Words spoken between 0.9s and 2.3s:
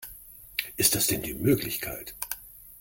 das denn die Möglichkeit?